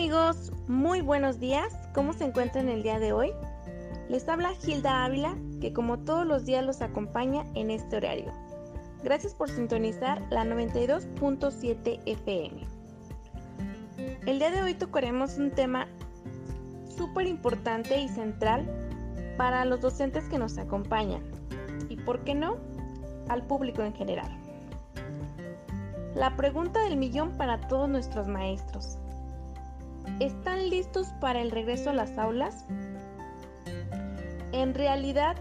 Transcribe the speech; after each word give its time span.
amigos, 0.00 0.50
muy 0.66 1.02
buenos 1.02 1.40
días. 1.40 1.74
¿Cómo 1.92 2.14
se 2.14 2.24
encuentran 2.24 2.70
el 2.70 2.82
día 2.82 2.98
de 2.98 3.12
hoy? 3.12 3.32
Les 4.08 4.26
habla 4.30 4.54
Gilda 4.54 5.04
Ávila, 5.04 5.36
que 5.60 5.74
como 5.74 5.98
todos 5.98 6.26
los 6.26 6.46
días 6.46 6.64
los 6.64 6.80
acompaña 6.80 7.44
en 7.54 7.70
este 7.70 7.98
horario. 7.98 8.32
Gracias 9.04 9.34
por 9.34 9.50
sintonizar 9.50 10.22
la 10.30 10.44
92.7 10.44 12.00
FM. 12.06 12.66
El 14.24 14.38
día 14.38 14.50
de 14.50 14.62
hoy 14.62 14.72
tocaremos 14.72 15.36
un 15.36 15.50
tema 15.50 15.86
súper 16.96 17.26
importante 17.26 18.00
y 18.00 18.08
central 18.08 18.66
para 19.36 19.66
los 19.66 19.82
docentes 19.82 20.24
que 20.30 20.38
nos 20.38 20.56
acompañan 20.56 21.20
y, 21.90 21.96
¿por 21.96 22.20
qué 22.20 22.34
no?, 22.34 22.56
al 23.28 23.42
público 23.42 23.82
en 23.82 23.92
general. 23.92 24.34
La 26.14 26.38
pregunta 26.38 26.82
del 26.84 26.96
millón 26.96 27.36
para 27.36 27.68
todos 27.68 27.86
nuestros 27.86 28.28
maestros. 28.28 28.96
¿Están 30.18 30.68
listos 30.68 31.08
para 31.20 31.40
el 31.40 31.50
regreso 31.50 31.90
a 31.90 31.92
las 31.92 32.18
aulas? 32.18 32.66
¿En 34.52 34.74
realidad 34.74 35.36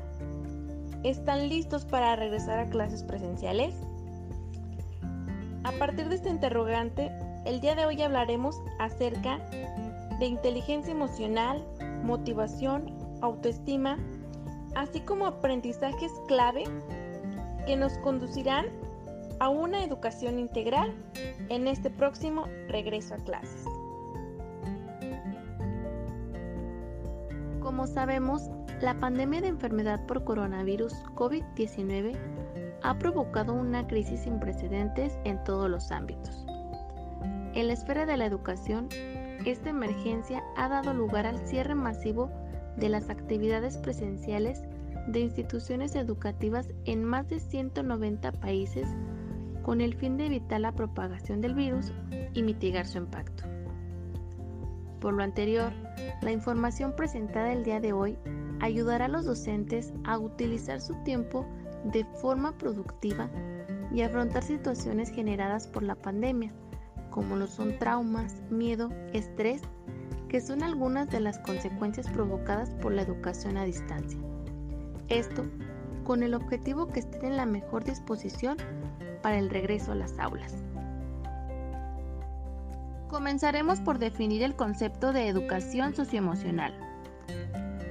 están 1.03 1.49
listos 1.49 1.85
para 1.85 2.15
regresar 2.15 2.59
a 2.59 2.69
clases 2.69 3.03
presenciales? 3.03 3.75
A 5.63 5.71
partir 5.73 6.09
de 6.09 6.15
este 6.15 6.29
interrogante, 6.29 7.11
el 7.45 7.59
día 7.59 7.75
de 7.75 7.85
hoy 7.85 8.01
hablaremos 8.01 8.61
acerca 8.79 9.39
de 10.19 10.25
inteligencia 10.25 10.91
emocional, 10.91 11.65
motivación, 12.03 12.93
autoestima, 13.21 13.97
así 14.75 15.01
como 15.01 15.25
aprendizajes 15.25 16.11
clave 16.27 16.63
que 17.65 17.75
nos 17.75 17.97
conducirán 17.99 18.67
a 19.39 19.49
una 19.49 19.83
educación 19.83 20.39
integral 20.39 20.93
en 21.49 21.67
este 21.67 21.89
próximo 21.89 22.45
regreso 22.67 23.15
a 23.15 23.17
clases. 23.17 23.58
Como 27.79 27.87
sabemos, 27.87 28.49
la 28.81 28.93
pandemia 28.99 29.39
de 29.39 29.47
enfermedad 29.47 30.05
por 30.05 30.25
coronavirus 30.25 30.93
COVID-19 31.15 32.13
ha 32.83 32.99
provocado 32.99 33.53
una 33.53 33.87
crisis 33.87 34.23
sin 34.23 34.37
precedentes 34.37 35.17
en 35.23 35.41
todos 35.45 35.69
los 35.69 35.89
ámbitos. 35.89 36.45
En 37.53 37.67
la 37.67 37.73
esfera 37.73 38.05
de 38.05 38.17
la 38.17 38.25
educación, 38.25 38.89
esta 39.45 39.69
emergencia 39.69 40.43
ha 40.57 40.67
dado 40.67 40.93
lugar 40.93 41.25
al 41.25 41.39
cierre 41.47 41.73
masivo 41.73 42.29
de 42.75 42.89
las 42.89 43.09
actividades 43.09 43.77
presenciales 43.77 44.61
de 45.07 45.21
instituciones 45.21 45.95
educativas 45.95 46.67
en 46.83 47.05
más 47.05 47.29
de 47.29 47.39
190 47.39 48.33
países 48.33 48.89
con 49.63 49.79
el 49.79 49.95
fin 49.95 50.17
de 50.17 50.25
evitar 50.25 50.59
la 50.59 50.73
propagación 50.73 51.39
del 51.39 51.53
virus 51.55 51.93
y 52.33 52.43
mitigar 52.43 52.85
su 52.85 52.97
impacto. 52.97 53.45
Por 54.99 55.13
lo 55.13 55.23
anterior, 55.23 55.71
la 56.21 56.31
información 56.31 56.95
presentada 56.95 57.53
el 57.53 57.63
día 57.63 57.79
de 57.79 57.93
hoy 57.93 58.17
ayudará 58.59 59.05
a 59.05 59.09
los 59.09 59.25
docentes 59.25 59.93
a 60.03 60.17
utilizar 60.17 60.81
su 60.81 60.93
tiempo 61.03 61.45
de 61.85 62.03
forma 62.21 62.57
productiva 62.57 63.29
y 63.91 64.01
afrontar 64.01 64.43
situaciones 64.43 65.09
generadas 65.09 65.67
por 65.67 65.83
la 65.83 65.95
pandemia, 65.95 66.51
como 67.09 67.35
lo 67.35 67.47
son 67.47 67.77
traumas, 67.79 68.35
miedo, 68.49 68.89
estrés, 69.13 69.61
que 70.27 70.41
son 70.41 70.61
algunas 70.61 71.09
de 71.09 71.21
las 71.21 71.39
consecuencias 71.39 72.07
provocadas 72.09 72.69
por 72.81 72.91
la 72.91 73.01
educación 73.01 73.57
a 73.57 73.63
distancia. 73.63 74.19
Esto 75.07 75.45
con 76.03 76.23
el 76.23 76.33
objetivo 76.33 76.87
que 76.87 76.99
estén 76.99 77.25
en 77.25 77.37
la 77.37 77.45
mejor 77.45 77.83
disposición 77.83 78.57
para 79.21 79.39
el 79.39 79.49
regreso 79.49 79.91
a 79.91 79.95
las 79.95 80.17
aulas. 80.19 80.55
Comenzaremos 83.09 83.79
por 83.81 83.97
definir 83.97 84.43
el 84.43 84.55
concepto 84.55 85.11
de 85.11 85.27
educación 85.27 85.95
socioemocional, 85.95 86.73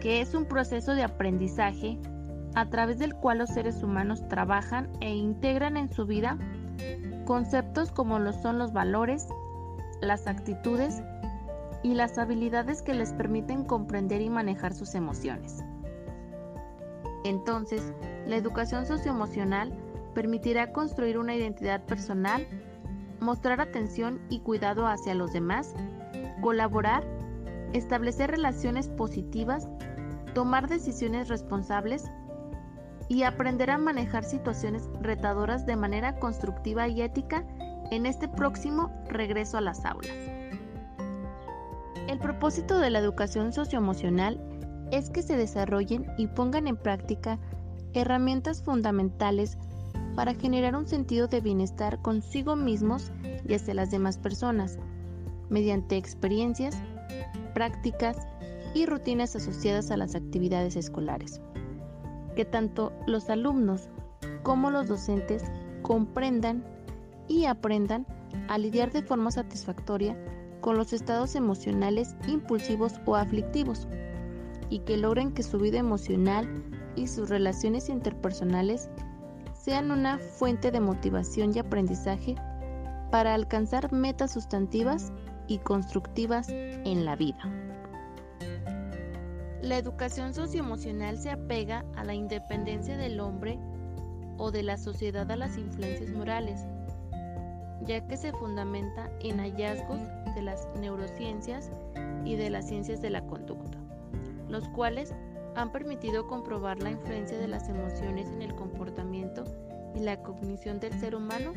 que 0.01 0.21
es 0.21 0.33
un 0.33 0.45
proceso 0.45 0.95
de 0.95 1.03
aprendizaje 1.03 1.99
a 2.55 2.71
través 2.71 3.01
del 3.01 3.15
cual 3.15 3.39
los 3.39 3.51
seres 3.51 3.83
humanos 3.83 4.27
trabajan 4.29 4.89
e 5.01 5.15
integran 5.15 5.77
en 5.77 5.89
su 5.89 6.07
vida 6.07 6.39
conceptos 7.25 7.91
como 7.91 8.21
lo 8.21 8.33
son 8.33 8.59
los 8.59 8.73
valores, 8.73 9.27
las 10.01 10.29
actitudes 10.29 11.03
y 11.83 11.95
las 11.95 12.17
habilidades 12.17 12.81
que 12.81 12.95
les 12.95 13.13
permiten 13.13 13.65
comprender 13.65 14.21
y 14.21 14.31
manejar 14.31 14.73
sus 14.73 14.95
emociones. 14.95 15.65
Entonces, 17.25 17.93
la 18.27 18.37
educación 18.37 18.87
socioemocional 18.87 19.73
permitirá 20.15 20.73
construir 20.73 21.19
una 21.19 21.35
identidad 21.35 21.85
personal, 21.85 22.47
mostrar 23.21 23.61
atención 23.61 24.21
y 24.29 24.41
cuidado 24.41 24.87
hacia 24.87 25.15
los 25.15 25.33
demás, 25.33 25.75
colaborar, 26.41 27.05
establecer 27.73 28.31
relaciones 28.31 28.89
positivas, 28.89 29.69
tomar 30.35 30.69
decisiones 30.69 31.29
responsables 31.29 32.05
y 33.09 33.23
aprender 33.23 33.71
a 33.71 33.79
manejar 33.79 34.25
situaciones 34.25 34.89
retadoras 35.01 35.67
de 35.67 35.77
manera 35.77 36.19
constructiva 36.19 36.89
y 36.89 37.03
ética 37.03 37.45
en 37.91 38.07
este 38.07 38.29
próximo 38.29 38.91
regreso 39.09 39.59
a 39.59 39.63
las 39.63 39.85
aulas. 39.85 40.13
El 42.07 42.19
propósito 42.19 42.79
de 42.79 42.91
la 42.91 42.99
educación 42.99 43.53
socioemocional 43.53 44.41
es 44.91 45.11
que 45.11 45.23
se 45.23 45.37
desarrollen 45.37 46.07
y 46.17 46.27
pongan 46.27 46.67
en 46.67 46.77
práctica 46.77 47.39
herramientas 47.95 48.63
fundamentales 48.63 49.59
para 50.19 50.35
generar 50.35 50.75
un 50.75 50.89
sentido 50.89 51.29
de 51.29 51.41
bienestar 51.41 52.03
consigo 52.03 52.57
mismos 52.57 53.13
y 53.47 53.55
hacia 53.55 53.73
las 53.73 53.93
demás 53.93 54.19
personas, 54.19 54.77
mediante 55.49 55.97
experiencias, 55.97 56.77
prácticas 57.55 58.27
y 58.75 58.85
rutinas 58.87 59.37
asociadas 59.37 59.93
a 59.93 59.97
las 59.97 60.17
actividades 60.17 60.75
escolares. 60.75 61.41
Que 62.35 62.45
tanto 62.45 62.93
los 63.07 63.31
alumnos 63.31 63.91
como 64.43 64.73
los 64.73 64.89
docentes 64.89 65.45
comprendan 65.83 66.65
y 67.29 67.45
aprendan 67.45 68.05
a 68.49 68.59
lidiar 68.59 68.91
de 68.91 69.03
forma 69.03 69.31
satisfactoria 69.31 70.19
con 70.61 70.77
los 70.77 70.93
estados 70.93 71.37
emocionales 71.37 72.17
impulsivos 72.27 72.95
o 73.07 73.15
aflictivos 73.15 73.87
y 74.69 74.81
que 74.81 74.97
logren 74.97 75.31
que 75.31 75.45
su 75.45 75.61
vida 75.61 75.79
emocional 75.79 76.49
y 76.97 77.07
sus 77.07 77.29
relaciones 77.29 77.89
interpersonales 77.89 78.91
sean 79.59 79.91
una 79.91 80.19
fuente 80.19 80.71
de 80.71 80.81
motivación 80.81 81.55
y 81.55 81.59
aprendizaje 81.59 82.37
para 83.11 83.35
alcanzar 83.35 83.93
metas 83.93 84.33
sustantivas 84.33 85.13
y 85.47 85.59
constructivas 85.59 86.49
en 86.49 87.05
la 87.05 87.17
vida. 87.17 87.41
La 89.63 89.77
educación 89.77 90.33
socioemocional 90.33 91.19
se 91.19 91.31
apega 91.31 91.85
a 91.97 92.05
la 92.05 92.15
independencia 92.15 92.97
del 92.97 93.19
hombre 93.21 93.59
o 94.37 94.51
de 94.53 94.63
la 94.63 94.79
sociedad 94.79 95.31
a 95.31 95.37
las 95.37 95.59
influencias 95.59 96.11
morales, 96.11 96.65
ya 97.83 98.07
que 98.07 98.17
se 98.17 98.33
fundamenta 98.33 99.11
en 99.21 99.39
hallazgos 99.39 100.01
de 100.35 100.43
las 100.43 100.69
neurociencias 100.81 101.71
y 102.25 102.37
de 102.37 102.51
las 102.51 102.69
ciencias 102.69 103.03
de 103.03 103.11
la 103.11 103.27
conducta, 103.27 103.79
los 104.49 104.69
cuales 104.69 105.13
han 105.59 105.73
permitido 105.73 106.27
comprobar 106.29 106.81
la 106.81 106.91
influencia 106.91 107.37
de 107.37 107.49
las 107.49 107.69
emociones 107.69 108.29
en 108.29 108.43
el 108.43 108.55
comportamiento 108.55 109.45
y 109.95 110.01
la 110.01 110.23
cognición 110.23 110.79
del 110.79 110.93
ser 111.01 111.17
humano, 111.17 111.53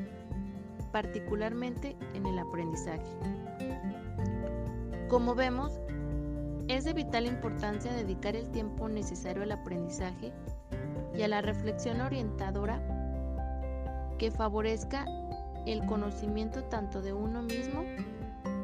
particularmente 0.92 1.96
en 2.14 2.26
el 2.26 2.40
aprendizaje. 2.40 3.06
Como 5.08 5.36
vemos, 5.36 5.80
es 6.68 6.84
de 6.84 6.94
vital 6.94 7.28
importancia 7.28 7.94
dedicar 7.94 8.36
el 8.36 8.50
tiempo 8.50 8.90
necesario 8.90 9.44
al 9.44 9.52
aprendizaje 9.52 10.34
y 11.16 11.22
a 11.22 11.28
la 11.28 11.42
reflexión 11.42 12.02
orientadora 12.02 12.82
que 14.18 14.32
favorezca 14.32 15.06
el 15.68 15.86
conocimiento 15.86 16.64
tanto 16.64 17.02
de 17.02 17.14
uno 17.14 17.44
mismo 17.44 17.84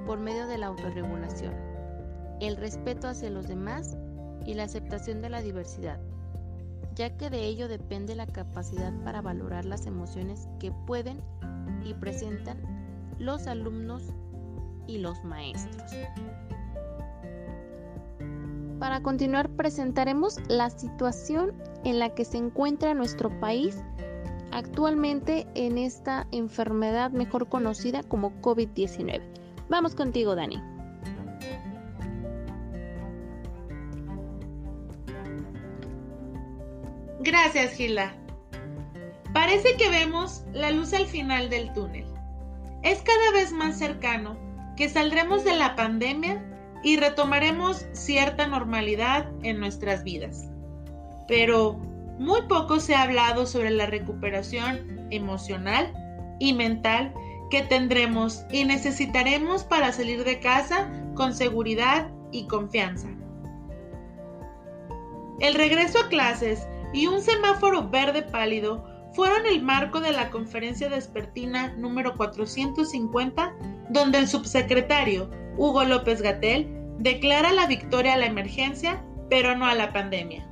por 0.05 0.19
medio 0.19 0.47
de 0.47 0.57
la 0.57 0.67
autorregulación, 0.67 1.53
el 2.39 2.55
respeto 2.55 3.07
hacia 3.07 3.29
los 3.29 3.47
demás 3.47 3.97
y 4.45 4.53
la 4.53 4.63
aceptación 4.63 5.21
de 5.21 5.29
la 5.29 5.41
diversidad, 5.41 5.99
ya 6.95 7.17
que 7.17 7.29
de 7.29 7.45
ello 7.45 7.67
depende 7.67 8.15
la 8.15 8.27
capacidad 8.27 8.93
para 9.03 9.21
valorar 9.21 9.65
las 9.65 9.85
emociones 9.85 10.47
que 10.59 10.71
pueden 10.85 11.21
y 11.83 11.93
presentan 11.93 12.57
los 13.19 13.47
alumnos 13.47 14.03
y 14.87 14.99
los 14.99 15.23
maestros. 15.23 15.91
Para 18.79 19.01
continuar 19.01 19.49
presentaremos 19.49 20.37
la 20.49 20.69
situación 20.69 21.53
en 21.83 21.99
la 21.99 22.13
que 22.13 22.25
se 22.25 22.37
encuentra 22.37 22.93
nuestro 22.93 23.39
país 23.39 23.77
actualmente 24.51 25.47
en 25.55 25.77
esta 25.77 26.27
enfermedad 26.31 27.11
mejor 27.11 27.49
conocida 27.49 28.03
como 28.03 28.31
COVID-19. 28.41 29.21
Vamos 29.69 29.95
contigo, 29.95 30.35
Dani. 30.35 30.76
Gracias, 37.27 37.73
Gila. 37.73 38.13
Parece 39.33 39.75
que 39.75 39.89
vemos 39.89 40.45
la 40.53 40.71
luz 40.71 40.93
al 40.93 41.07
final 41.07 41.49
del 41.49 41.73
túnel. 41.73 42.05
Es 42.83 43.01
cada 43.01 43.31
vez 43.33 43.51
más 43.51 43.77
cercano 43.77 44.37
que 44.77 44.87
saldremos 44.87 45.43
de 45.43 45.53
la 45.53 45.75
pandemia 45.75 46.41
y 46.83 46.95
retomaremos 46.95 47.85
cierta 47.91 48.47
normalidad 48.47 49.29
en 49.43 49.59
nuestras 49.59 50.05
vidas. 50.05 50.47
Pero 51.27 51.73
muy 52.17 52.43
poco 52.43 52.79
se 52.79 52.95
ha 52.95 53.01
hablado 53.03 53.45
sobre 53.45 53.71
la 53.71 53.87
recuperación 53.87 55.09
emocional 55.11 55.93
y 56.39 56.53
mental 56.53 57.13
que 57.51 57.61
tendremos 57.61 58.45
y 58.53 58.63
necesitaremos 58.63 59.65
para 59.65 59.91
salir 59.91 60.23
de 60.23 60.39
casa 60.39 60.89
con 61.13 61.33
seguridad 61.33 62.09
y 62.31 62.47
confianza. 62.47 63.09
El 65.41 65.55
regreso 65.55 65.99
a 65.99 66.07
clases 66.07 66.65
y 66.93 67.07
un 67.07 67.21
semáforo 67.21 67.89
verde 67.89 68.23
pálido 68.23 68.85
fueron 69.13 69.45
el 69.45 69.61
marco 69.63 69.99
de 69.99 70.11
la 70.11 70.29
conferencia 70.29 70.89
despertina 70.89 71.73
número 71.77 72.15
450, 72.15 73.53
donde 73.89 74.19
el 74.19 74.27
subsecretario 74.27 75.29
Hugo 75.57 75.83
López 75.83 76.21
Gatel 76.21 76.67
declara 76.99 77.51
la 77.51 77.67
victoria 77.67 78.13
a 78.13 78.17
la 78.17 78.25
emergencia, 78.25 79.03
pero 79.29 79.55
no 79.55 79.65
a 79.65 79.73
la 79.73 79.91
pandemia. 79.91 80.47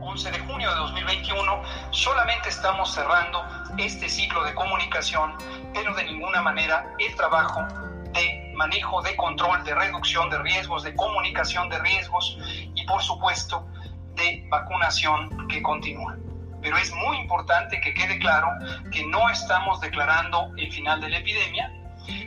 11 0.00 0.30
de 0.30 0.38
junio 0.40 0.70
de 0.70 0.76
2021 0.76 1.62
solamente 1.90 2.48
estamos 2.48 2.94
cerrando 2.94 3.44
este 3.76 4.08
ciclo 4.08 4.42
de 4.44 4.54
comunicación, 4.54 5.34
pero 5.74 5.94
de 5.94 6.04
ninguna 6.04 6.42
manera 6.42 6.94
el 6.98 7.14
trabajo 7.14 7.60
de 8.12 8.52
manejo, 8.56 9.02
de 9.02 9.14
control, 9.16 9.62
de 9.64 9.74
reducción 9.74 10.30
de 10.30 10.38
riesgos, 10.38 10.82
de 10.82 10.94
comunicación 10.94 11.68
de 11.68 11.78
riesgos 11.78 12.38
y 12.74 12.84
por 12.86 13.02
supuesto 13.02 13.66
de 14.18 14.44
vacunación 14.48 15.48
que 15.48 15.62
continúa. 15.62 16.16
Pero 16.60 16.76
es 16.76 16.92
muy 16.92 17.18
importante 17.18 17.80
que 17.80 17.94
quede 17.94 18.18
claro 18.18 18.48
que 18.92 19.06
no 19.06 19.30
estamos 19.30 19.80
declarando 19.80 20.52
el 20.56 20.70
final 20.72 21.00
de 21.00 21.08
la 21.08 21.18
epidemia, 21.18 21.72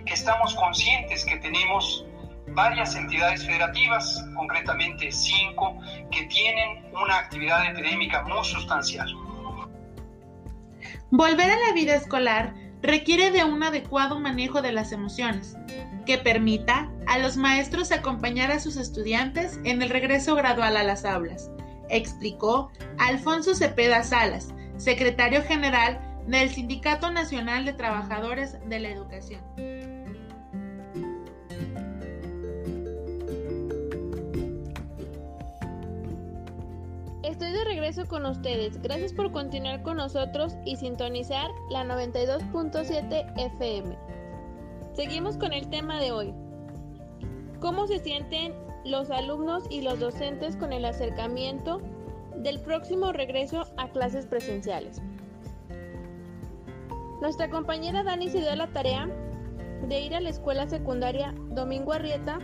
que 0.06 0.14
estamos 0.14 0.56
conscientes 0.56 1.26
que 1.26 1.38
tenemos 1.38 2.06
varias 2.54 2.96
entidades 2.96 3.46
federativas, 3.46 4.24
concretamente 4.36 5.12
cinco, 5.12 5.78
que 6.12 6.24
tienen 6.26 6.86
una 6.94 7.18
actividad 7.18 7.66
epidémica 7.66 8.24
muy 8.24 8.44
sustancial. 8.44 9.08
Volver 11.12 11.52
a 11.52 11.60
la 11.68 11.74
vida 11.74 11.96
escolar 11.96 12.54
requiere 12.82 13.32
de 13.32 13.44
un 13.44 13.64
adecuado 13.64 14.20
manejo 14.20 14.62
de 14.62 14.72
las 14.72 14.92
emociones, 14.92 15.56
que 16.06 16.18
permita 16.18 16.90
a 17.08 17.20
los 17.20 17.38
maestros 17.38 17.92
acompañar 17.92 18.52
a 18.52 18.60
sus 18.60 18.78
estudiantes 18.78 19.60
en 19.64 19.82
el 19.82 19.90
regreso 19.90 20.36
gradual 20.36 20.78
a 20.78 20.84
las 20.84 21.06
aulas, 21.06 21.52
explicó 21.92 22.72
Alfonso 22.98 23.54
Cepeda 23.54 24.04
Salas, 24.04 24.54
secretario 24.78 25.44
general 25.44 26.00
del 26.28 26.50
Sindicato 26.50 27.12
Nacional 27.12 27.66
de 27.66 27.74
Trabajadores 27.74 28.58
de 28.68 28.80
la 28.80 28.90
Educación. 28.90 29.42
Estoy 37.24 37.52
de 37.52 37.64
regreso 37.64 38.08
con 38.08 38.26
ustedes. 38.26 38.82
Gracias 38.82 39.14
por 39.14 39.32
continuar 39.32 39.84
con 39.84 39.98
nosotros 39.98 40.56
y 40.66 40.76
sintonizar 40.76 41.50
la 41.70 41.84
92.7 41.84 43.34
FM. 43.38 43.98
Seguimos 44.94 45.38
con 45.38 45.54
el 45.54 45.70
tema 45.70 46.00
de 46.00 46.12
hoy. 46.12 46.34
¿Cómo 47.60 47.88
se 47.88 48.00
sienten 48.00 48.54
los 48.84 49.12
alumnos 49.12 49.66
y 49.70 49.82
los 49.82 50.00
docentes 50.00 50.56
con 50.56 50.74
el 50.74 50.86
acercamiento 50.86 51.82
del 52.38 52.60
próximo 52.60 53.12
regreso 53.12 53.66
a 53.78 53.90
clases 53.90 54.26
presenciales? 54.26 55.02
Nuestra 57.22 57.50
compañera 57.50 58.04
Dani 58.04 58.30
se 58.30 58.40
dio 58.40 58.56
la 58.56 58.68
tarea 58.68 59.08
de 59.88 60.00
ir 60.00 60.16
a 60.16 60.22
la 60.22 60.30
escuela 60.30 60.68
secundaria 60.68 61.34
Domingo 61.50 61.94
Arrieta 61.94 62.40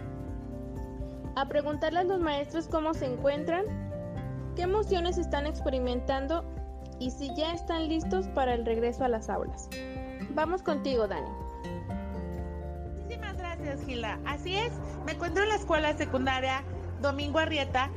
a 1.36 1.48
preguntarle 1.48 2.00
a 2.00 2.04
los 2.04 2.20
maestros 2.20 2.68
cómo 2.68 2.94
se 2.94 3.06
encuentran 3.06 3.66
qué 4.56 4.64
emociones 4.64 5.18
están 5.18 5.46
experimentando 5.46 6.44
y 7.00 7.12
si 7.12 7.34
ya 7.36 7.54
están 7.54 7.88
listos 7.88 8.28
para 8.30 8.54
el 8.56 8.66
regreso 8.66 9.04
a 9.04 9.08
las 9.08 9.30
aulas. 9.30 9.70
Vamos 10.32 10.64
contigo, 10.64 11.08
Dani. 11.08 11.30
Muchísimas 12.96 13.38
gracias, 13.38 13.86
Gila. 13.86 14.20
Así 14.26 14.56
es, 14.56 14.74
me 15.08 15.14
encuentro 15.14 15.44
en 15.44 15.50
la 15.50 15.56
escuela 15.56 15.96
secundaria 15.96 16.66
Domingo 17.02 17.40
Arrieta 17.40 17.90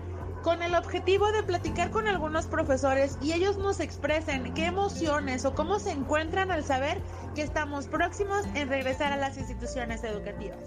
con 0.44 0.62
el 0.62 0.76
objetivo 0.76 1.32
de 1.32 1.42
platicar 1.42 1.90
con 1.90 2.06
algunos 2.06 2.46
profesores 2.46 3.18
y 3.20 3.32
ellos 3.32 3.58
nos 3.58 3.80
expresen 3.80 4.54
qué 4.54 4.66
emociones 4.66 5.44
o 5.44 5.52
cómo 5.52 5.80
se 5.80 5.90
encuentran 5.90 6.52
al 6.52 6.62
saber 6.62 7.02
que 7.34 7.42
estamos 7.42 7.88
próximos 7.88 8.46
en 8.54 8.68
regresar 8.68 9.12
a 9.12 9.16
las 9.16 9.38
instituciones 9.38 10.04
educativas. 10.04 10.60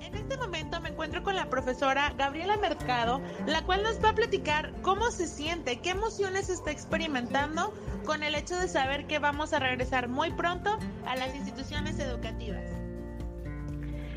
En 0.00 0.14
este 0.14 0.36
momento 0.36 0.78
me 0.82 0.90
encuentro 0.90 1.22
con 1.22 1.34
la 1.34 1.48
profesora 1.48 2.12
Gabriela 2.18 2.58
Mercado, 2.58 3.22
la 3.46 3.62
cual 3.64 3.82
nos 3.82 4.04
va 4.04 4.10
a 4.10 4.14
platicar 4.14 4.74
cómo 4.82 5.10
se 5.10 5.26
siente, 5.26 5.80
qué 5.80 5.88
emociones 5.90 6.50
está 6.50 6.70
experimentando 6.70 7.72
con 8.04 8.22
el 8.22 8.34
hecho 8.34 8.58
de 8.58 8.68
saber 8.68 9.06
que 9.06 9.20
vamos 9.20 9.54
a 9.54 9.58
regresar 9.58 10.08
muy 10.08 10.32
pronto 10.32 10.78
a 11.06 11.16
las 11.16 11.34
instituciones 11.34 11.98
educativas. 11.98 12.65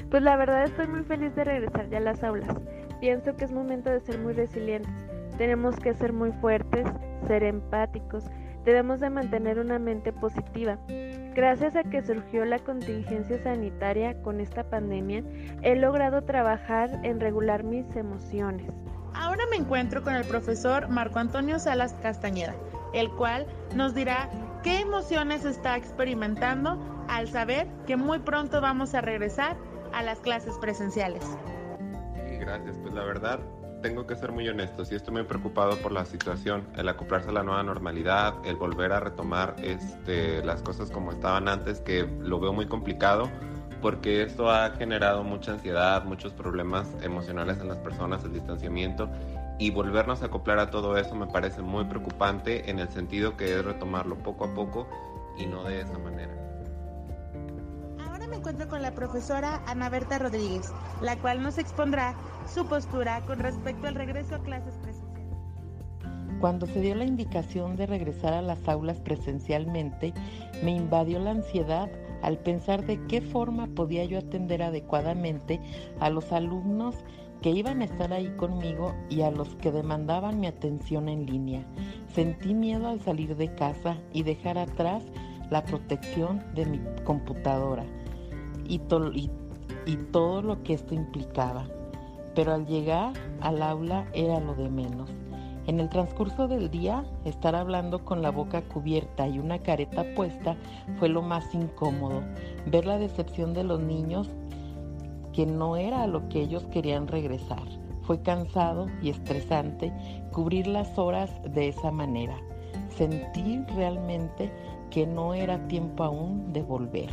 Pues 0.10 0.24
la 0.24 0.36
verdad 0.38 0.64
estoy 0.64 0.88
muy 0.88 1.04
feliz 1.04 1.36
de 1.36 1.44
regresar 1.44 1.88
ya 1.90 1.98
a 1.98 2.02
las 2.02 2.24
aulas. 2.24 2.56
Pienso 3.00 3.36
que 3.36 3.46
es 3.46 3.52
momento 3.52 3.92
de 3.92 4.00
ser 4.00 4.18
muy 4.18 4.34
resilientes. 4.34 4.92
Tenemos 5.38 5.76
que 5.76 5.94
ser 5.94 6.14
muy 6.14 6.32
fuertes, 6.32 6.88
ser 7.28 7.44
empáticos. 7.44 8.26
Debemos 8.66 9.00
de 9.00 9.12
mantener 9.12 9.60
una 9.60 9.78
mente 9.78 10.12
positiva. 10.12 10.80
Gracias 11.36 11.76
a 11.76 11.84
que 11.84 12.02
surgió 12.02 12.44
la 12.44 12.58
contingencia 12.60 13.42
sanitaria 13.42 14.20
con 14.24 14.42
esta 14.42 14.64
pandemia, 14.64 15.24
he 15.62 15.76
logrado 15.76 16.24
trabajar 16.24 16.90
en 17.04 17.20
regular 17.20 17.64
mis 17.64 17.96
emociones. 17.96 18.68
Ahora 19.14 19.44
me 19.52 19.58
encuentro 19.58 20.04
con 20.04 20.16
el 20.16 20.26
profesor 20.26 20.90
Marco 20.90 21.20
Antonio 21.20 21.60
Salas 21.60 21.94
Castañeda, 22.02 22.56
el 22.94 23.12
cual 23.12 23.46
nos 23.76 23.94
dirá 23.94 24.30
qué 24.64 24.80
emociones 24.80 25.46
está 25.46 25.78
experimentando 25.78 26.78
al 27.08 27.28
saber 27.28 27.68
que 27.86 27.96
muy 27.96 28.20
pronto 28.20 28.60
vamos 28.60 28.94
a 28.94 29.02
regresar 29.02 29.56
a 29.94 30.04
las 30.04 30.20
clases 30.20 30.58
presenciales. 30.60 31.24
gracias, 32.40 32.78
pues 32.82 32.94
la 32.94 33.04
verdad 33.04 33.40
tengo 33.82 34.06
que 34.06 34.16
ser 34.16 34.32
muy 34.32 34.48
honesto, 34.48 34.84
sí 34.86 34.96
estoy 34.96 35.14
muy 35.14 35.24
preocupado 35.24 35.78
por 35.78 35.92
la 35.92 36.06
situación, 36.06 36.68
el 36.76 36.90
acoplarse 36.90 37.30
a 37.30 37.32
la 37.32 37.44
nueva 37.44 37.64
normalidad, 37.64 38.34
el 38.46 38.56
volver 38.56 38.92
a 38.92 39.00
retomar 39.00 39.56
este, 39.62 40.44
las 40.44 40.62
cosas 40.62 40.92
como 40.92 41.12
estaban 41.12 41.48
antes, 41.48 41.80
que 41.80 42.04
lo 42.04 42.40
veo 42.40 42.54
muy 42.54 42.68
complicado 42.68 43.30
porque 43.82 44.24
esto 44.24 44.50
ha 44.52 44.72
generado 44.72 45.24
mucha 45.24 45.54
ansiedad, 45.54 46.04
muchos 46.04 46.34
problemas 46.34 46.88
emocionales 47.02 47.60
en 47.60 47.70
las 47.70 47.78
personas, 47.78 48.24
el 48.26 48.34
distanciamiento 48.34 49.10
y 49.58 49.72
volvernos 49.72 50.22
a 50.22 50.26
acoplar 50.26 50.60
a 50.60 50.70
todo 50.70 50.98
eso 50.98 51.16
me 51.16 51.28
parece 51.28 51.62
muy 51.62 51.86
preocupante 51.86 52.70
en 52.70 52.80
el 52.80 52.90
sentido 52.90 53.38
que 53.38 53.58
es 53.58 53.64
retomarlo 53.64 54.18
poco 54.18 54.46
a 54.46 54.54
poco 54.54 54.88
y 55.38 55.46
no 55.46 55.64
de 55.64 55.82
esa 55.82 55.98
manera 55.98 56.49
encuentro 58.40 58.70
con 58.70 58.82
la 58.82 58.96
profesora 58.96 59.62
Ana 59.68 59.90
Berta 59.90 60.18
Rodríguez, 60.18 60.72
la 61.02 61.18
cual 61.18 61.44
nos 61.44 61.58
expondrá 61.58 62.16
su 62.48 62.66
postura 62.66 63.22
con 63.26 63.40
respecto 63.40 63.88
al 63.88 63.96
regreso 63.96 64.36
a 64.36 64.40
clases 64.40 64.76
presenciales. 64.78 65.38
Cuando 66.40 66.66
se 66.66 66.80
dio 66.80 66.96
la 66.96 67.04
indicación 67.04 67.76
de 67.76 67.86
regresar 67.86 68.34
a 68.34 68.42
las 68.42 68.66
aulas 68.70 69.02
presencialmente, 69.02 70.14
me 70.64 70.72
invadió 70.72 71.20
la 71.20 71.32
ansiedad 71.32 71.90
al 72.22 72.38
pensar 72.38 72.86
de 72.86 73.06
qué 73.08 73.20
forma 73.20 73.68
podía 73.68 74.06
yo 74.06 74.20
atender 74.20 74.64
adecuadamente 74.64 75.60
a 76.00 76.10
los 76.10 76.32
alumnos 76.32 76.96
que 77.42 77.50
iban 77.50 77.82
a 77.82 77.86
estar 77.86 78.14
ahí 78.14 78.30
conmigo 78.38 78.96
y 79.10 79.22
a 79.22 79.32
los 79.32 79.54
que 79.58 79.74
demandaban 79.74 80.40
mi 80.40 80.48
atención 80.48 81.10
en 81.10 81.26
línea. 81.26 81.66
Sentí 82.16 82.54
miedo 82.54 82.88
al 82.88 83.02
salir 83.02 83.36
de 83.36 83.54
casa 83.54 83.98
y 84.14 84.24
dejar 84.24 84.58
atrás 84.58 85.04
la 85.50 85.66
protección 85.66 86.42
de 86.56 86.66
mi 86.66 86.80
computadora 87.04 87.84
y, 88.70 88.80
y, 89.86 89.96
todo 90.12 90.42
lo 90.42 90.64
que 90.64 90.74
esto 90.74 90.94
implicaba. 90.94 91.66
Pero 92.36 92.54
al 92.54 92.66
llegar 92.68 93.14
al 93.42 93.62
aula 93.62 94.06
era 94.14 94.40
lo 94.40 94.54
de 94.54 94.70
menos. 94.70 95.10
En 95.66 95.80
el 95.80 95.90
transcurso 95.90 96.48
del 96.48 96.72
día, 96.72 97.04
estar 97.26 97.56
hablando 97.56 98.06
con 98.06 98.22
la 98.22 98.32
boca 98.32 98.62
cubierta 98.62 99.28
y 99.28 99.40
una 99.40 99.60
careta 99.60 100.06
puesta 100.16 100.56
fue 100.98 101.10
lo 101.10 101.22
más 101.22 101.54
incómodo. 101.54 102.22
Ver 102.66 102.86
la 102.86 102.98
decepción 102.98 103.54
de 103.54 103.64
los 103.64 103.80
niños 103.80 104.30
que 105.34 105.46
no 105.46 105.76
era 105.76 106.04
a 106.04 106.08
lo 106.08 106.28
que 106.30 106.42
ellos 106.42 106.66
querían 106.72 107.08
regresar. 107.08 107.64
Fue 108.02 108.22
cansado 108.22 108.88
y 109.02 109.10
estresante 109.10 109.94
cubrir 110.32 110.66
las 110.66 110.98
horas 110.98 111.30
de 111.44 111.68
esa 111.68 111.92
manera. 111.92 112.38
Sentí 112.90 113.64
realmente 113.76 114.52
que 114.90 115.06
no 115.06 115.34
era 115.34 115.68
tiempo 115.68 116.04
aún 116.04 116.52
de 116.52 116.64
volver. 116.64 117.10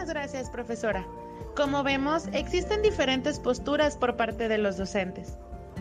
Muchísimas 0.00 0.22
gracias, 0.22 0.48
profesora. 0.48 1.06
Como 1.54 1.82
vemos, 1.82 2.26
existen 2.32 2.80
diferentes 2.80 3.38
posturas 3.38 3.98
por 3.98 4.16
parte 4.16 4.48
de 4.48 4.56
los 4.56 4.78
docentes. 4.78 5.36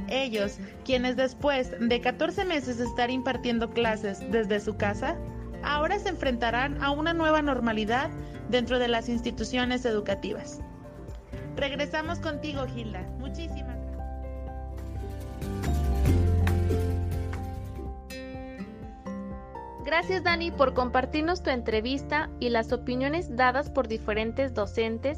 Ellos, 0.09 0.57
quienes 0.83 1.15
después 1.15 1.71
de 1.79 2.01
14 2.01 2.43
meses 2.43 2.81
estar 2.81 3.09
impartiendo 3.09 3.69
clases 3.69 4.19
desde 4.29 4.59
su 4.59 4.75
casa, 4.75 5.15
ahora 5.63 5.97
se 5.99 6.09
enfrentarán 6.09 6.83
a 6.83 6.91
una 6.91 7.13
nueva 7.13 7.41
normalidad 7.41 8.09
dentro 8.49 8.77
de 8.77 8.89
las 8.89 9.07
instituciones 9.07 9.85
educativas. 9.85 10.59
Regresamos 11.55 12.19
contigo, 12.19 12.65
Gilda. 12.67 13.03
Muchísimas 13.19 13.68
gracias. 19.89 20.23
Dani 20.23 20.51
por 20.51 20.75
compartirnos 20.75 21.41
tu 21.41 21.49
entrevista 21.49 22.29
y 22.39 22.49
las 22.49 22.71
opiniones 22.71 23.35
dadas 23.35 23.71
por 23.71 23.87
diferentes 23.87 24.53
docentes, 24.53 25.17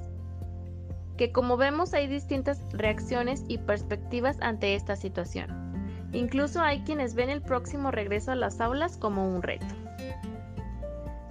que 1.18 1.34
como 1.34 1.58
vemos 1.58 1.94
hay 1.94 2.08
distintas 2.08 2.62
reacciones 2.72 3.44
y 3.50 3.58
perspectivas 3.58 4.38
ante 4.40 4.75
esta 4.75 4.96
situación. 4.96 6.10
Incluso 6.13 6.62
hay 6.62 6.84
quienes 6.84 7.16
ven 7.16 7.30
el 7.30 7.42
próximo 7.42 7.92
regreso 7.92 8.32
a 8.32 8.36
las 8.36 8.62
aulas 8.62 8.96
como 8.96 9.28
un 9.28 9.44
reto. 9.44 9.66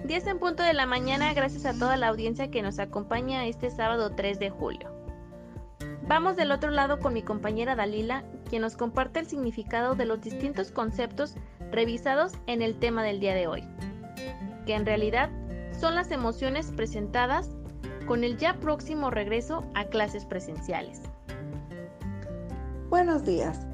10 0.04 0.26
en 0.26 0.38
punto 0.38 0.62
de 0.62 0.74
la 0.74 0.84
mañana, 0.84 1.32
gracias 1.32 1.64
a 1.64 1.72
toda 1.72 1.96
la 1.96 2.08
audiencia 2.08 2.50
que 2.50 2.60
nos 2.60 2.78
acompaña 2.78 3.46
este 3.46 3.70
sábado 3.70 4.10
3 4.14 4.38
de 4.38 4.50
julio. 4.50 4.92
Vamos 6.06 6.36
del 6.36 6.52
otro 6.52 6.70
lado 6.70 6.98
con 6.98 7.14
mi 7.14 7.22
compañera 7.22 7.74
Dalila, 7.74 8.22
quien 8.50 8.60
nos 8.62 8.76
comparte 8.76 9.20
el 9.20 9.26
significado 9.26 9.94
de 9.94 10.04
los 10.04 10.20
distintos 10.20 10.72
conceptos 10.72 11.36
revisados 11.70 12.32
en 12.46 12.62
el 12.62 12.78
tema 12.78 13.02
del 13.02 13.20
día 13.20 13.34
de 13.34 13.46
hoy, 13.46 13.64
que 14.66 14.74
en 14.74 14.86
realidad 14.86 15.30
son 15.78 15.94
las 15.94 16.10
emociones 16.10 16.72
presentadas 16.72 17.50
con 18.06 18.24
el 18.24 18.36
ya 18.36 18.58
próximo 18.58 19.10
regreso 19.10 19.64
a 19.74 19.84
clases 19.84 20.24
presenciales. 20.24 21.00
Buenos 22.88 23.24
días, 23.24 23.66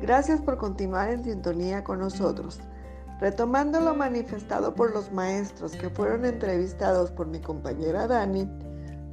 gracias 0.00 0.40
por 0.40 0.56
continuar 0.56 1.10
en 1.10 1.22
sintonía 1.24 1.84
con 1.84 1.98
nosotros. 1.98 2.60
Retomando 3.20 3.80
lo 3.80 3.94
manifestado 3.94 4.74
por 4.74 4.92
los 4.92 5.12
maestros 5.12 5.72
que 5.72 5.88
fueron 5.88 6.24
entrevistados 6.24 7.10
por 7.10 7.26
mi 7.26 7.40
compañera 7.40 8.06
Dani, 8.06 8.48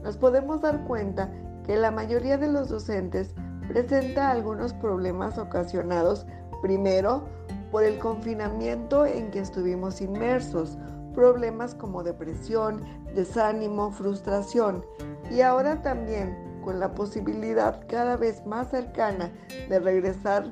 nos 0.03 0.17
podemos 0.17 0.61
dar 0.61 0.83
cuenta 0.85 1.29
que 1.65 1.75
la 1.75 1.91
mayoría 1.91 2.38
de 2.38 2.51
los 2.51 2.69
docentes 2.69 3.35
presenta 3.67 4.31
algunos 4.31 4.73
problemas 4.73 5.38
ocasionados 5.38 6.25
primero 6.61 7.27
por 7.71 7.83
el 7.83 7.97
confinamiento 7.99 9.05
en 9.05 9.31
que 9.31 9.39
estuvimos 9.39 10.01
inmersos, 10.01 10.77
problemas 11.13 11.73
como 11.73 12.03
depresión, 12.03 12.83
desánimo, 13.15 13.91
frustración 13.91 14.85
y 15.29 15.41
ahora 15.41 15.81
también 15.81 16.37
con 16.63 16.79
la 16.79 16.93
posibilidad 16.93 17.81
cada 17.87 18.17
vez 18.17 18.45
más 18.45 18.69
cercana 18.69 19.31
de 19.69 19.79
regresar 19.79 20.51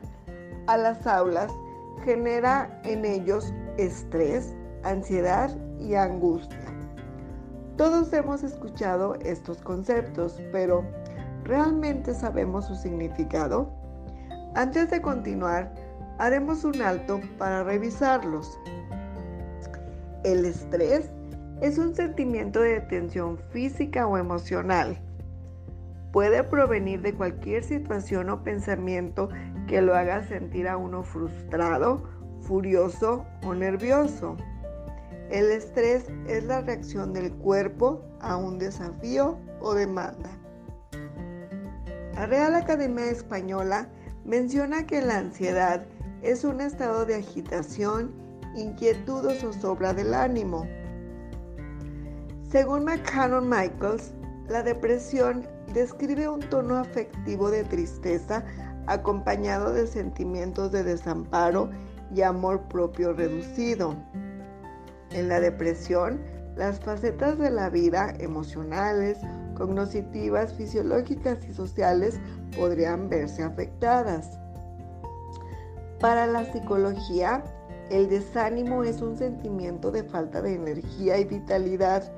a 0.68 0.78
las 0.78 1.06
aulas, 1.06 1.52
genera 2.04 2.82
en 2.84 3.06
ellos 3.06 3.54
estrés, 3.78 4.54
ansiedad 4.84 5.56
y 5.80 5.96
angustia. 5.96 6.60
Todos 7.78 8.12
hemos 8.14 8.44
escuchado 8.44 9.16
estos 9.22 9.62
conceptos, 9.62 10.42
pero 10.52 10.84
¿realmente 11.44 12.14
sabemos 12.14 12.66
su 12.66 12.76
significado? 12.76 13.72
Antes 14.56 14.90
de 14.90 15.02
continuar, 15.02 15.74
haremos 16.20 16.66
un 16.66 16.82
alto 16.82 17.22
para 17.38 17.64
revisarlos. 17.64 18.60
El 20.24 20.46
estrés 20.46 21.10
es 21.62 21.78
un 21.78 21.96
sentimiento 21.96 22.60
de 22.60 22.82
tensión 22.82 23.38
física 23.52 24.06
o 24.06 24.18
emocional. 24.18 25.02
Puede 26.12 26.44
provenir 26.44 27.02
de 27.02 27.14
cualquier 27.14 27.64
situación 27.64 28.30
o 28.30 28.44
pensamiento 28.44 29.30
que 29.68 29.82
lo 29.82 29.96
haga 29.96 30.24
sentir 30.24 30.68
a 30.68 30.76
uno 30.76 31.04
frustrado, 31.04 32.04
furioso 32.42 33.26
o 33.44 33.54
nervioso. 33.54 34.36
El 35.30 35.52
estrés 35.52 36.08
es 36.28 36.44
la 36.46 36.62
reacción 36.62 37.14
del 37.14 37.32
cuerpo 37.32 38.04
a 38.20 38.36
un 38.36 38.58
desafío 38.58 39.38
o 39.62 39.74
demanda. 39.74 40.30
La 42.16 42.26
Real 42.26 42.56
Academia 42.56 43.06
Española 43.06 43.88
menciona 44.26 44.86
que 44.86 45.02
la 45.02 45.20
ansiedad 45.20 45.86
es 46.22 46.44
un 46.44 46.62
estado 46.62 47.06
de 47.06 47.16
agitación, 47.16 48.12
inquietud 48.56 49.26
o 49.26 49.34
zozobra 49.36 49.94
del 49.94 50.14
ánimo. 50.14 50.68
Según 52.50 52.86
McCannon 52.86 53.48
Michaels, 53.48 54.14
la 54.48 54.64
depresión 54.64 55.48
describe 55.74 56.28
un 56.28 56.40
tono 56.40 56.78
afectivo 56.78 57.52
de 57.52 57.64
tristeza 57.64 58.44
acompañado 58.88 59.72
de 59.72 59.86
sentimientos 59.86 60.72
de 60.72 60.84
desamparo 60.84 61.70
y 62.14 62.24
amor 62.24 62.62
propio 62.70 63.14
reducido. 63.14 63.96
En 65.12 65.30
la 65.30 65.40
depresión, 65.40 66.20
las 66.56 66.80
facetas 66.80 67.38
de 67.38 67.52
la 67.52 67.70
vida 67.70 68.14
emocionales, 68.20 69.20
cognitivas, 69.56 70.54
fisiológicas 70.54 71.46
y 71.48 71.54
sociales 71.54 72.20
podrían 72.58 73.10
verse 73.10 73.44
afectadas. 73.44 74.40
Para 76.00 76.28
la 76.28 76.46
psicología, 76.46 77.44
el 77.90 78.08
desánimo 78.08 78.84
es 78.84 79.02
un 79.02 79.18
sentimiento 79.18 79.92
de 79.92 80.04
falta 80.04 80.42
de 80.42 80.54
energía 80.54 81.18
y 81.18 81.26
vitalidad 81.26 82.10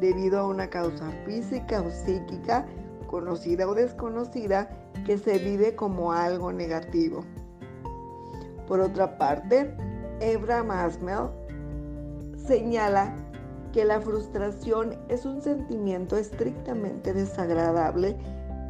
debido 0.00 0.38
a 0.38 0.46
una 0.46 0.68
causa 0.68 1.10
física 1.24 1.80
o 1.80 1.90
psíquica, 1.90 2.66
conocida 3.06 3.66
o 3.66 3.74
desconocida, 3.74 4.68
que 5.06 5.16
se 5.16 5.38
vive 5.38 5.74
como 5.74 6.12
algo 6.12 6.52
negativo. 6.52 7.24
Por 8.68 8.80
otra 8.80 9.16
parte, 9.16 9.74
Ebra 10.20 10.62
Masmel 10.62 11.30
señala 12.36 13.16
que 13.72 13.86
la 13.86 14.00
frustración 14.00 14.98
es 15.08 15.24
un 15.24 15.40
sentimiento 15.40 16.18
estrictamente 16.18 17.14
desagradable 17.14 18.18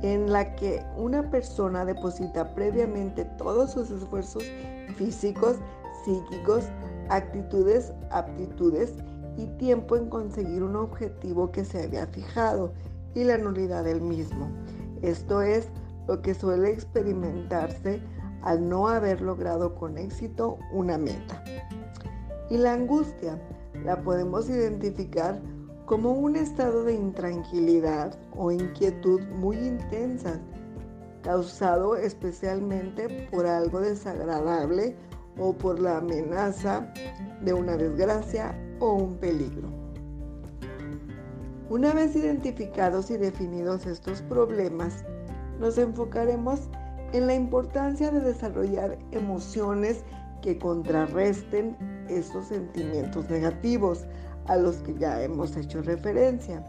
en 0.03 0.33
la 0.33 0.55
que 0.57 0.85
una 0.97 1.31
persona 1.31 1.85
deposita 1.85 2.55
previamente 2.55 3.25
todos 3.39 3.73
sus 3.73 3.91
esfuerzos 3.91 4.45
físicos, 4.97 5.57
psíquicos, 6.05 6.65
actitudes, 7.09 7.93
aptitudes 8.11 8.95
y 9.37 9.47
tiempo 9.59 9.97
en 9.97 10.09
conseguir 10.09 10.63
un 10.63 10.77
objetivo 10.77 11.51
que 11.53 11.65
se 11.65 11.85
había 11.85 12.07
fijado 12.09 12.73
y 13.15 13.25
la 13.25 13.39
nulidad 13.39 13.85
del 13.85 14.01
mismo. 14.01 14.49
Esto 15.03 15.41
es 15.43 15.69
lo 16.09 16.21
que 16.21 16.35
suele 16.35 16.71
experimentarse 16.71 18.01
al 18.43 18.69
no 18.69 18.89
haber 18.89 19.21
logrado 19.21 19.75
con 19.75 19.99
éxito 19.99 20.59
una 20.73 20.99
meta. 20.99 21.43
Y 22.51 22.57
la 22.57 22.75
angustia 22.75 23.41
la 23.85 24.03
podemos 24.03 24.49
identificar 24.49 25.41
como 25.93 26.13
un 26.13 26.37
estado 26.37 26.85
de 26.85 26.95
intranquilidad 26.95 28.19
o 28.35 28.51
inquietud 28.51 29.21
muy 29.29 29.59
intensa, 29.59 30.41
causado 31.21 31.97
especialmente 31.97 33.29
por 33.31 33.45
algo 33.45 33.79
desagradable 33.79 34.97
o 35.39 35.53
por 35.53 35.79
la 35.79 35.99
amenaza 35.99 36.91
de 37.43 37.53
una 37.53 37.77
desgracia 37.77 38.59
o 38.81 38.95
un 38.95 39.19
peligro. 39.19 39.69
Una 41.69 41.93
vez 41.93 42.17
identificados 42.17 43.11
y 43.11 43.19
definidos 43.19 43.85
estos 43.85 44.23
problemas, 44.23 45.05
nos 45.61 45.77
enfocaremos 45.77 46.71
en 47.13 47.27
la 47.27 47.35
importancia 47.35 48.11
de 48.11 48.21
desarrollar 48.21 48.99
emociones 49.11 50.05
que 50.41 50.57
contrarresten 50.57 51.77
estos 52.09 52.47
sentimientos 52.47 53.29
negativos, 53.29 54.07
a 54.47 54.57
los 54.57 54.77
que 54.77 54.95
ya 54.95 55.23
hemos 55.23 55.57
hecho 55.57 55.83
referencia, 55.83 56.63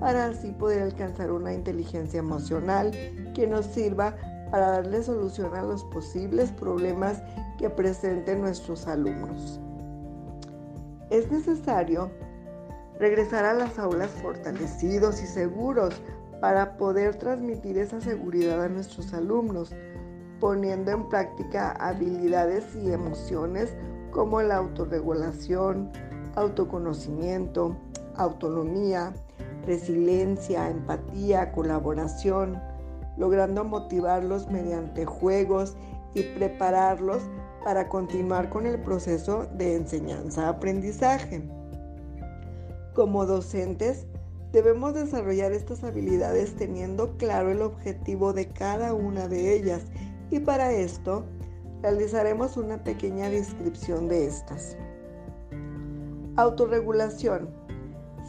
para 0.00 0.26
así 0.26 0.50
poder 0.52 0.82
alcanzar 0.82 1.30
una 1.32 1.52
inteligencia 1.52 2.18
emocional 2.18 2.92
que 3.34 3.46
nos 3.46 3.66
sirva 3.66 4.14
para 4.50 4.70
darle 4.70 5.02
solución 5.02 5.54
a 5.54 5.62
los 5.62 5.84
posibles 5.84 6.50
problemas 6.52 7.22
que 7.58 7.70
presenten 7.70 8.42
nuestros 8.42 8.86
alumnos. 8.86 9.60
Es 11.10 11.30
necesario 11.30 12.10
regresar 12.98 13.44
a 13.44 13.54
las 13.54 13.78
aulas 13.78 14.10
fortalecidos 14.22 15.22
y 15.22 15.26
seguros 15.26 15.94
para 16.40 16.76
poder 16.76 17.16
transmitir 17.16 17.78
esa 17.78 18.00
seguridad 18.00 18.62
a 18.62 18.68
nuestros 18.68 19.12
alumnos, 19.14 19.72
poniendo 20.40 20.90
en 20.90 21.08
práctica 21.08 21.72
habilidades 21.72 22.64
y 22.76 22.92
emociones 22.92 23.74
como 24.10 24.42
la 24.42 24.56
autorregulación, 24.56 25.90
autoconocimiento, 26.36 27.76
autonomía, 28.16 29.12
resiliencia, 29.66 30.70
empatía, 30.70 31.52
colaboración, 31.52 32.60
logrando 33.16 33.64
motivarlos 33.64 34.48
mediante 34.48 35.04
juegos 35.04 35.76
y 36.14 36.22
prepararlos 36.22 37.22
para 37.64 37.88
continuar 37.88 38.48
con 38.48 38.66
el 38.66 38.80
proceso 38.80 39.46
de 39.54 39.74
enseñanza-aprendizaje. 39.76 41.42
Como 42.94 43.26
docentes, 43.26 44.06
debemos 44.52 44.94
desarrollar 44.94 45.52
estas 45.52 45.82
habilidades 45.82 46.54
teniendo 46.54 47.16
claro 47.16 47.50
el 47.50 47.62
objetivo 47.62 48.32
de 48.32 48.48
cada 48.48 48.94
una 48.94 49.28
de 49.28 49.54
ellas 49.54 49.82
y 50.30 50.38
para 50.38 50.72
esto 50.72 51.24
realizaremos 51.82 52.56
una 52.56 52.82
pequeña 52.82 53.28
descripción 53.28 54.08
de 54.08 54.26
estas. 54.26 54.76
Autorregulación. 56.36 57.48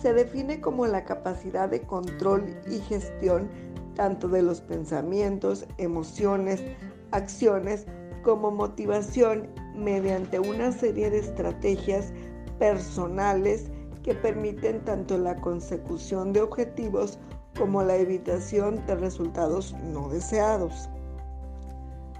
Se 0.01 0.13
define 0.13 0.61
como 0.61 0.87
la 0.87 1.03
capacidad 1.03 1.67
de 1.67 1.81
control 1.81 2.55
y 2.71 2.79
gestión 2.79 3.49
tanto 3.95 4.29
de 4.29 4.43
los 4.43 4.61
pensamientos, 4.61 5.65
emociones, 5.77 6.63
acciones 7.11 7.85
como 8.23 8.49
motivación 8.49 9.49
mediante 9.75 10.39
una 10.39 10.71
serie 10.71 11.09
de 11.09 11.19
estrategias 11.19 12.13
personales 12.59 13.69
que 14.03 14.15
permiten 14.15 14.85
tanto 14.85 15.17
la 15.17 15.35
consecución 15.35 16.31
de 16.31 16.43
objetivos 16.43 17.19
como 17.57 17.83
la 17.83 17.97
evitación 17.97 18.85
de 18.85 18.95
resultados 18.95 19.75
no 19.83 20.07
deseados. 20.07 20.89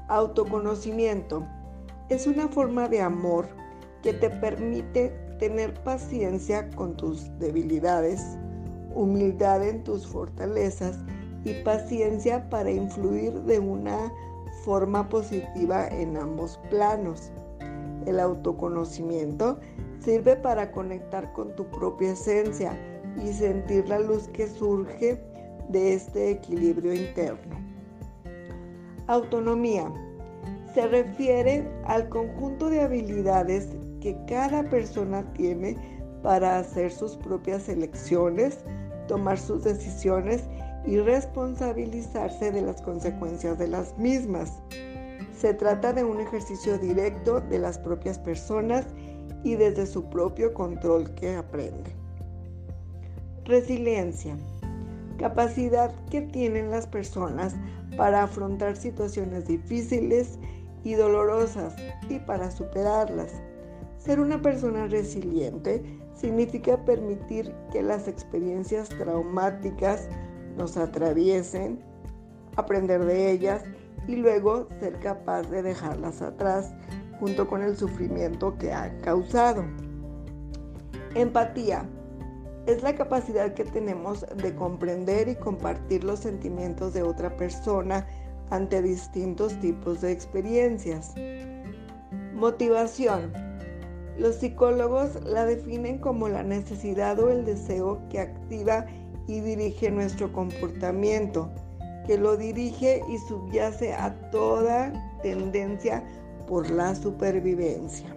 Autoconocimiento 0.09 1.47
es 2.09 2.27
una 2.27 2.49
forma 2.49 2.89
de 2.89 3.01
amor 3.01 3.47
que 4.03 4.11
te 4.11 4.29
permite 4.29 5.26
tener 5.37 5.73
paciencia 5.83 6.69
con 6.71 6.95
tus 6.95 7.29
debilidades, 7.39 8.37
humildad 8.95 9.67
en 9.67 9.83
tus 9.83 10.07
fortalezas 10.07 10.99
y 11.43 11.53
paciencia 11.63 12.49
para 12.49 12.71
influir 12.71 13.33
de 13.41 13.59
una 13.59 14.11
forma 14.63 15.07
positiva 15.07 15.87
en 15.87 16.17
ambos 16.17 16.59
planos. 16.69 17.31
El 18.05 18.19
autoconocimiento 18.19 19.59
sirve 19.99 20.35
para 20.35 20.71
conectar 20.71 21.31
con 21.33 21.55
tu 21.55 21.65
propia 21.65 22.11
esencia 22.11 22.77
y 23.23 23.33
sentir 23.33 23.87
la 23.87 23.99
luz 23.99 24.27
que 24.29 24.47
surge 24.47 25.21
de 25.69 25.93
este 25.93 26.31
equilibrio 26.31 26.93
interno. 26.93 27.55
Autonomía 29.07 29.91
se 30.73 30.87
refiere 30.87 31.67
al 31.85 32.09
conjunto 32.09 32.69
de 32.69 32.81
habilidades 32.81 33.69
que 34.07 34.17
cada 34.25 34.63
persona 34.63 35.21
tiene 35.33 35.75
para 36.23 36.59
hacer 36.59 36.93
sus 36.93 37.17
propias 37.17 37.67
elecciones, 37.67 38.59
tomar 39.09 39.37
sus 39.37 39.65
decisiones 39.65 40.45
y 40.85 40.97
responsabilizarse 40.97 42.53
de 42.53 42.61
las 42.61 42.81
consecuencias 42.81 43.57
de 43.57 43.67
las 43.67 43.97
mismas. 43.97 44.61
Se 45.37 45.53
trata 45.53 45.91
de 45.91 46.05
un 46.05 46.21
ejercicio 46.21 46.77
directo 46.77 47.41
de 47.41 47.59
las 47.59 47.77
propias 47.77 48.17
personas 48.17 48.85
y 49.43 49.55
desde 49.55 49.85
su 49.85 50.05
propio 50.05 50.53
control 50.53 51.13
que 51.15 51.35
aprende. 51.35 51.91
Resiliencia. 53.43 54.37
Capacidad 55.17 55.93
que 56.09 56.21
tienen 56.21 56.71
las 56.71 56.87
personas 56.87 57.55
para 57.97 58.23
afrontar 58.23 58.77
situaciones 58.77 59.47
difíciles 59.47 60.39
y 60.85 60.93
dolorosas 60.93 61.75
y 62.07 62.19
para 62.19 62.49
superarlas. 62.51 63.33
Ser 64.07 64.21
una 64.21 64.41
persona 64.41 64.87
resiliente 64.87 65.83
significa 66.15 66.77
permitir 66.85 67.53
que 67.73 67.83
las 67.83 68.07
experiencias 68.07 68.87
traumáticas 68.87 70.07
nos 70.55 70.77
atraviesen, 70.77 71.83
aprender 72.55 73.03
de 73.03 73.31
ellas 73.31 73.65
y 74.07 74.15
luego 74.15 74.69
ser 74.79 74.97
capaz 74.99 75.51
de 75.51 75.61
dejarlas 75.61 76.21
atrás 76.21 76.73
junto 77.19 77.49
con 77.49 77.61
el 77.61 77.75
sufrimiento 77.75 78.57
que 78.57 78.71
ha 78.71 78.97
causado. 79.01 79.65
Empatía 81.13 81.83
es 82.65 82.83
la 82.83 82.95
capacidad 82.95 83.53
que 83.55 83.65
tenemos 83.65 84.25
de 84.37 84.55
comprender 84.55 85.27
y 85.27 85.35
compartir 85.35 86.05
los 86.05 86.19
sentimientos 86.19 86.93
de 86.93 87.03
otra 87.03 87.35
persona 87.35 88.07
ante 88.51 88.81
distintos 88.81 89.59
tipos 89.59 89.99
de 89.99 90.13
experiencias. 90.13 91.13
Motivación. 92.33 93.46
Los 94.17 94.35
psicólogos 94.37 95.23
la 95.23 95.45
definen 95.45 95.99
como 95.99 96.27
la 96.27 96.41
necesidad 96.41 97.19
o 97.19 97.29
el 97.29 97.45
deseo 97.45 98.01
que 98.09 98.19
activa 98.19 98.85
y 99.27 99.41
dirige 99.41 99.91
nuestro 99.91 100.31
comportamiento, 100.33 101.51
que 102.07 102.17
lo 102.17 102.35
dirige 102.35 103.01
y 103.09 103.17
subyace 103.27 103.93
a 103.93 104.13
toda 104.31 104.91
tendencia 105.21 106.03
por 106.47 106.69
la 106.71 106.95
supervivencia. 106.95 108.07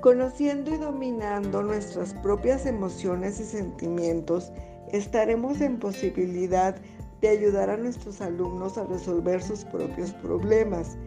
Conociendo 0.00 0.74
y 0.74 0.78
dominando 0.78 1.62
nuestras 1.62 2.12
propias 2.14 2.66
emociones 2.66 3.40
y 3.40 3.44
sentimientos, 3.44 4.52
estaremos 4.90 5.60
en 5.60 5.78
posibilidad 5.78 6.74
de 7.20 7.28
ayudar 7.28 7.70
a 7.70 7.76
nuestros 7.76 8.20
alumnos 8.20 8.76
a 8.76 8.84
resolver 8.84 9.40
sus 9.40 9.64
propios 9.64 10.12
problemas. 10.14 10.98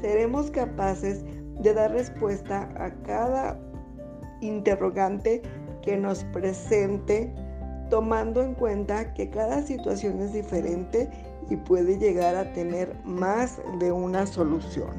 Seremos 0.00 0.52
capaces 0.52 1.24
de 1.60 1.74
dar 1.74 1.92
respuesta 1.92 2.68
a 2.76 2.90
cada 3.02 3.58
interrogante 4.40 5.42
que 5.82 5.96
nos 5.96 6.24
presente, 6.24 7.32
tomando 7.90 8.42
en 8.42 8.54
cuenta 8.54 9.12
que 9.14 9.30
cada 9.30 9.62
situación 9.62 10.20
es 10.20 10.32
diferente 10.32 11.10
y 11.50 11.56
puede 11.56 11.98
llegar 11.98 12.34
a 12.36 12.52
tener 12.52 12.96
más 13.04 13.60
de 13.78 13.92
una 13.92 14.26
solución. 14.26 14.90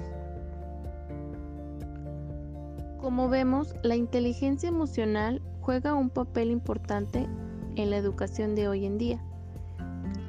Como 2.99 3.29
vemos, 3.29 3.75
la 3.83 3.95
inteligencia 3.95 4.69
emocional 4.69 5.41
juega 5.61 5.93
un 5.93 6.09
papel 6.09 6.51
importante 6.51 7.27
en 7.75 7.89
la 7.89 7.97
educación 7.97 8.55
de 8.55 8.67
hoy 8.67 8.85
en 8.85 8.97
día, 8.97 9.21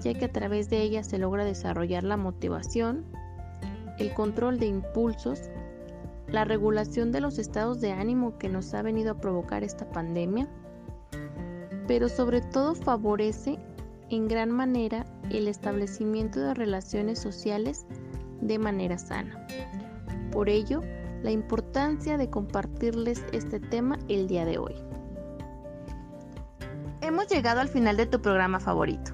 ya 0.01 0.15
que 0.15 0.27
a 0.27 0.33
través 0.33 0.69
de 0.69 0.83
ella 0.83 1.03
se 1.03 1.19
logra 1.19 1.45
desarrollar 1.45 2.05
la 2.05 2.17
motivación, 2.17 3.05
el 3.99 4.13
control 4.13 4.59
de 4.59 4.67
impulsos, 4.67 5.51
la 6.29 6.45
regulación 6.45 7.13
de 7.13 7.21
los 7.21 7.39
estados 7.39 7.81
de 7.81 7.93
ánimo 7.93 8.39
que 8.39 8.49
nos 8.49 8.75
ha 8.75 8.83
venido 8.83 9.13
a 9.13 9.21
provocar 9.21 9.63
esta 9.63 9.89
pandemia, 9.91 10.49
pero 11.87 12.09
sobre 12.09 12.41
todo 12.41 12.75
favorece 12.75 13.59
en 14.11 14.29
gran 14.29 14.51
manera 14.51 15.05
el 15.31 15.49
establecimiento 15.49 16.41
de 16.41 16.55
relaciones 16.55 17.21
sociales 17.21 17.87
de 18.41 18.59
manera 18.59 18.99
sana. 18.99 19.47
Por 20.31 20.49
ello, 20.49 20.83
la 21.23 21.31
importancia 21.31 22.19
de 22.19 22.31
compartirles 22.31 23.25
este 23.33 23.59
tema 23.61 23.99
el 24.09 24.27
día 24.27 24.45
de 24.45 24.59
hoy. 24.59 24.75
Hemos 27.01 27.29
llegado 27.29 27.61
al 27.61 27.69
final 27.69 27.97
de 27.97 28.07
tu 28.07 28.21
programa 28.21 28.61
favorito. 28.61 29.13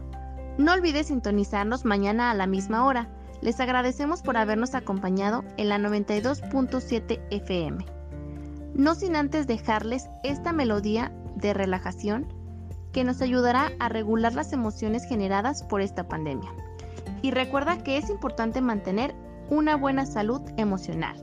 No 0.58 0.72
olvides 0.72 1.06
sintonizarnos 1.06 1.84
mañana 1.84 2.30
a 2.30 2.34
la 2.34 2.46
misma 2.46 2.84
hora. 2.84 3.08
Les 3.42 3.58
agradecemos 3.58 4.22
por 4.22 4.36
habernos 4.36 4.74
acompañado 4.76 5.44
en 5.56 5.68
la 5.68 5.76
92.7 5.76 7.20
FM. 7.30 7.84
No 8.74 8.94
sin 8.94 9.16
antes 9.16 9.48
dejarles 9.48 10.08
esta 10.22 10.52
melodía 10.52 11.12
de 11.34 11.52
relajación 11.52 12.32
que 12.92 13.02
nos 13.02 13.20
ayudará 13.20 13.72
a 13.80 13.88
regular 13.88 14.32
las 14.34 14.52
emociones 14.52 15.04
generadas 15.04 15.64
por 15.64 15.80
esta 15.80 16.06
pandemia. 16.06 16.50
Y 17.20 17.32
recuerda 17.32 17.82
que 17.82 17.96
es 17.96 18.10
importante 18.10 18.60
mantener 18.60 19.14
una 19.50 19.76
buena 19.76 20.06
salud 20.06 20.40
emocional. 20.56 21.16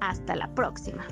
Hasta 0.00 0.36
la 0.36 0.48
próxima. 0.48 1.04